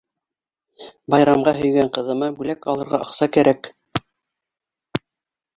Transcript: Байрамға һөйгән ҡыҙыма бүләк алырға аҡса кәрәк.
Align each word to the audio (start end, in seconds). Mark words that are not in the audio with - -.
Байрамға 1.15 1.53
һөйгән 1.57 1.91
ҡыҙыма 1.97 2.29
бүләк 2.39 2.65
алырға 2.73 3.01
аҡса 3.07 3.29
кәрәк. 3.37 3.71